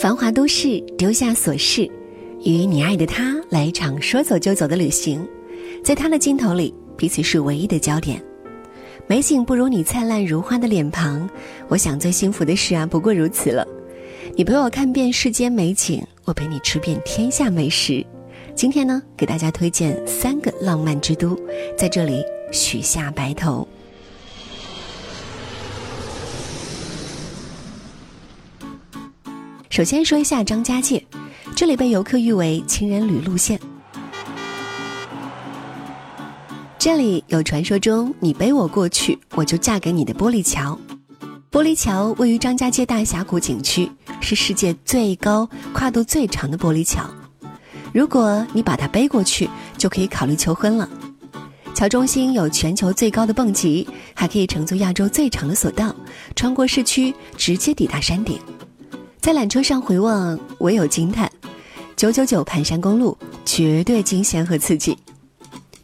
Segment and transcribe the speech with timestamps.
[0.00, 1.82] 繁华都市，丢下琐事，
[2.42, 5.28] 与你爱的他来一场说走就走的旅行。
[5.84, 8.18] 在他的镜头里，彼此是唯一的焦点。
[9.06, 11.28] 美景不如你灿烂如花的脸庞，
[11.68, 13.68] 我想最幸福的事啊，不过如此了。
[14.34, 18.02] 你陪我看遍世间美景，我陪你吃遍天下美食。
[18.54, 21.38] 今天呢，给大家推荐三个浪漫之都，
[21.76, 23.68] 在这里许下白头。
[29.80, 31.02] 首先说一下张家界，
[31.56, 33.58] 这里被游客誉为情人旅路线。
[36.78, 40.78] 这里有传说中你背我过去，我就嫁给你的玻璃桥。
[41.50, 47.02] 玻璃桥位于张家界大峡谷景区，是世界最高、跨度最长的玻璃桥。
[47.94, 50.86] 如果你把它背过去，就可以考虑求婚了。
[51.72, 55.96] 桥中心有全球最高的蹦极，还可以乘坐亚洲最长的索道，
[56.36, 58.38] 穿过市区，直接抵达山顶。
[59.20, 61.30] 在缆车上回望，唯有惊叹。
[61.94, 64.96] 九九九盘山公路绝对惊险和刺激。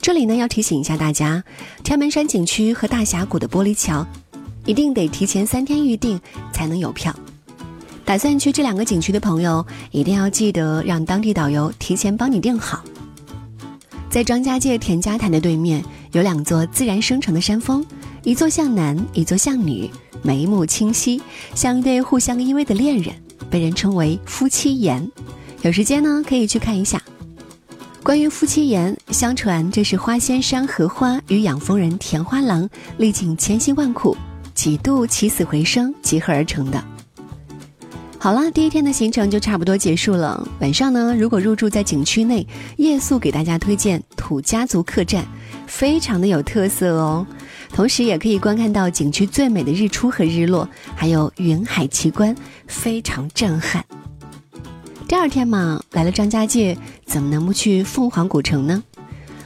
[0.00, 1.44] 这里呢，要提醒一下大家，
[1.84, 4.06] 天门山景区和大峡谷的玻璃桥，
[4.64, 6.18] 一定得提前三天预定
[6.50, 7.14] 才能有票。
[8.06, 12.82] 打算去这两个景区的朋友，一定要记得让当地导游提前帮你订好。
[14.08, 17.84] 在张家界田家潭的对面，有两座自然生成的山峰，
[18.26, 19.88] 一座向南，一座向女，
[20.20, 21.22] 眉目清晰，
[21.54, 23.14] 像一对互相依偎的恋人。
[23.48, 25.08] 被人称为夫妻岩，
[25.62, 27.00] 有时间呢可以去看一下。
[28.02, 34.16] 关于夫妻岩，相传这是花仙山荷花与养蜂人田花郎历尽千辛万苦，
[34.54, 36.84] 几度起死回生集合而成的。
[38.18, 40.44] 好了，第一天的行程就差不多结束了。
[40.58, 42.44] 晚上呢，如果入住在景区内，
[42.76, 45.24] 夜宿给大家推荐土家族客栈，
[45.68, 47.24] 非常的有特色哦。
[47.76, 52.34] 同时也可以观看到景区最美的日出和日落，还有云海奇观，
[52.66, 53.84] 非常震撼。
[55.06, 58.82] 第二天嘛，来了张家界，怎么能不去凤凰古城呢？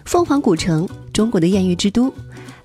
[0.04, 2.14] 凤凰古城，中国的艳遇之都，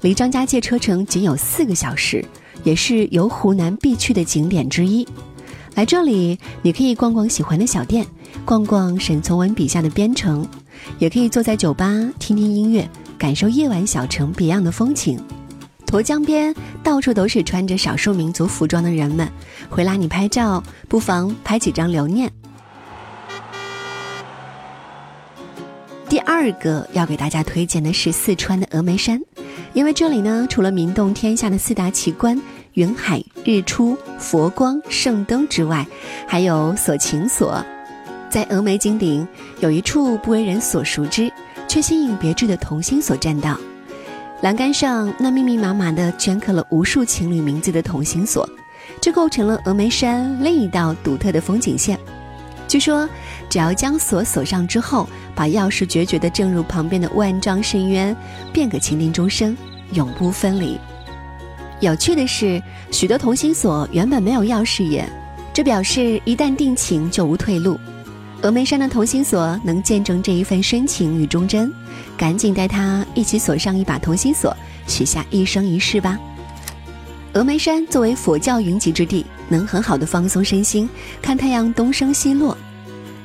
[0.01, 2.23] 离张家界车程仅有四个小时，
[2.63, 5.03] 也是游湖南必去的景点之一。
[5.73, 8.05] 来这里，你可以逛逛喜欢的小店，
[8.45, 10.47] 逛逛沈从文笔下的边城，
[10.99, 12.87] 也可以坐在酒吧听听音乐，
[13.17, 15.19] 感受夜晚小城别样的风情。
[15.95, 19.31] 沱江边到处都是穿着少数民族服装的人们，
[19.69, 22.29] 会拉你拍照，不妨拍几张留念。
[26.09, 29.21] 第二个要给大家推荐的是四川的峨眉山，
[29.71, 32.37] 因为这里呢，除了名动天下的四大奇观——
[32.75, 35.87] 云海、日出、佛光、圣灯之外，
[36.27, 37.65] 还有锁情所。
[38.29, 39.25] 在峨眉金顶
[39.61, 41.31] 有一处不为人所熟知
[41.69, 43.57] 却新颖别致的同心锁栈道。
[44.41, 48.47] 栏杆上那密密麻麻的镌刻了无数情侣名字的同心锁，
[49.01, 51.97] 这构成了峨眉山另一道独特的风景线。
[52.67, 53.07] 据说，
[53.49, 58.15] 只要将锁锁上之后，把钥匙决绝地正入旁边的万丈深渊，
[58.51, 59.55] 便可情定终生，
[59.93, 60.77] 永不分离。
[61.79, 65.09] 有趣的是，许多同心锁原本没有钥匙眼，
[65.53, 67.79] 这表示一旦定情就无退路。
[68.41, 71.73] 峨眉山的同心锁能见证这一份深情与忠贞，
[72.15, 74.55] 赶紧带他一起锁上一把同心锁，
[74.85, 76.19] 许下一生一世吧。
[77.33, 80.87] 峨眉山作为佛教云集之地，能很好的放松身心，
[81.21, 82.55] 看太阳东升西落。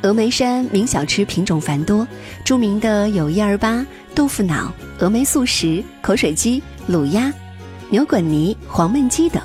[0.02, 2.08] 峨眉山名小吃品种繁多，
[2.42, 7.30] 著名的有一二八、豆腐脑、峨眉素食、口水鸡、卤鸭、
[7.90, 9.42] 牛滚泥、黄焖鸡等。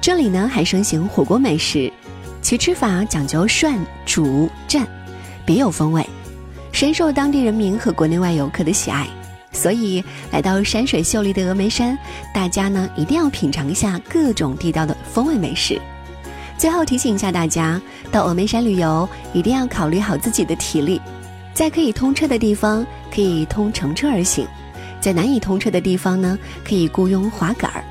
[0.00, 1.92] 这里呢还盛行火锅美食，
[2.42, 4.84] 其吃法讲究涮、煮、蘸。
[5.46, 6.06] 别有风味，
[6.72, 9.06] 深受当地人民和国内外游客的喜爱。
[9.52, 11.96] 所以来到山水秀丽的峨眉山，
[12.34, 15.80] 大家呢一定要品尝一下各种地道的风味美食。
[16.58, 17.80] 最后提醒一下大家，
[18.10, 21.00] 到峨眉山旅游一定要考虑好自己的体力。
[21.54, 22.84] 在可以通车的地方，
[23.14, 24.46] 可以通乘车而行；
[25.00, 27.84] 在难以通车的地方呢，可以雇佣滑杆儿。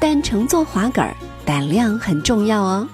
[0.00, 2.88] 但乘坐滑杆儿，胆量很重要哦。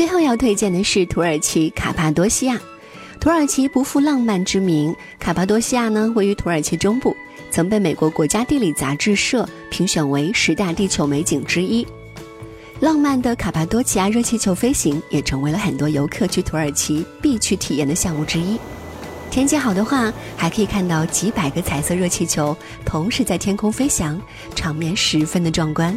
[0.00, 2.58] 最后要推荐的是土耳其卡帕多西亚。
[3.20, 7.14] 土耳其不负浪漫之名，卡帕多西亚呢位于土耳其中部，
[7.50, 11.86] 曾被美国国家地理杂志社评选为十大地球美景之一。
[12.80, 18.58] 浪漫的卡帕多奇亚热气球飞行也成为了很多游客去土耳其必去体验的项目之一。
[19.30, 22.56] 天气好的话，还可以看到几百个彩色热气球
[22.86, 24.18] 同时在天空飞翔，
[24.56, 25.94] 场面十分的壮观。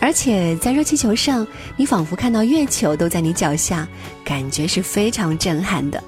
[0.00, 1.46] 而且在热气球上，
[1.76, 3.86] 你仿佛看到月球都在你脚下，
[4.24, 6.02] 感觉是非常震撼的。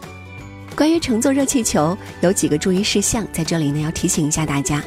[0.76, 4.82] 关于乘坐热气球，有几个注意事项，在这里呢要提醒一下大家：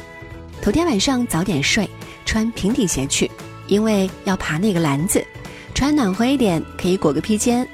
[0.62, 1.88] 头天晚上早点睡，
[2.24, 3.30] 穿平底鞋去。
[3.68, 5.24] 因为要爬那个篮子，
[5.72, 7.66] 穿暖和一点，可以裹个披肩。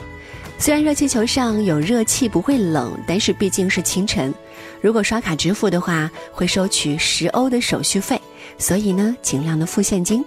[0.59, 4.33] 虽然热气球上有热气不会冷，但是毕竟是清晨，
[4.81, 8.21] 如果刷卡支付的话，会收取十欧的手续费，
[8.59, 10.25] 所以呢，尽量的付现金。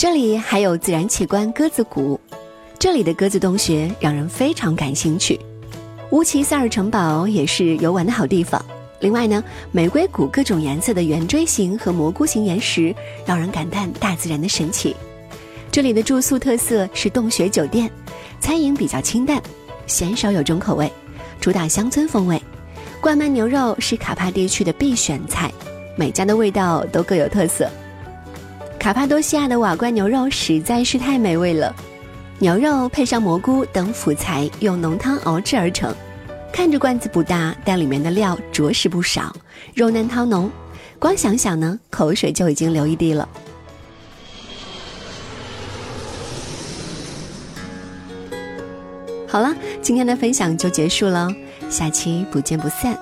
[0.00, 2.18] 这里还有自然奇观鸽子谷，
[2.78, 5.38] 这里的鸽子洞穴让人非常感兴趣。
[6.08, 8.64] 乌齐萨尔城堡也是游玩的好地方。
[9.00, 12.94] 另外呢，玫瑰谷各种颜色的圆锥形和蘑菇形岩石，
[13.26, 14.96] 让人感叹大自然的神奇。
[15.70, 17.90] 这里的住宿特色是洞穴酒店，
[18.40, 19.38] 餐饮比较清淡，
[19.86, 20.90] 鲜少有重口味，
[21.38, 22.40] 主打乡村风味。
[23.02, 25.52] 灌焖牛肉是卡帕地区的必选菜，
[25.94, 27.70] 每家的味道都各有特色。
[28.80, 31.72] 卡帕多西亚的瓦罐牛肉实在是太美味了，
[32.38, 35.94] 牛肉配上蘑菇等辅材，用浓汤熬制而成。
[36.50, 39.36] 看着罐子不大，但里面的料着实不少，
[39.74, 40.50] 肉嫩汤浓，
[40.98, 43.28] 光想想呢，口水就已经流一地了。
[49.28, 51.28] 好了，今天的分享就结束了，
[51.68, 52.98] 下期不见不散。